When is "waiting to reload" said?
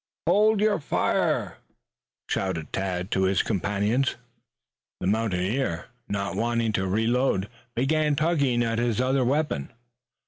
6.35-7.47